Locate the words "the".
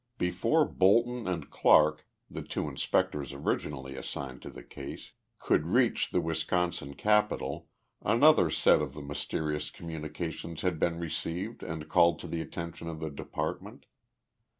2.27-2.41, 4.49-4.63, 6.09-6.19, 8.95-9.03, 12.27-12.41, 12.99-13.11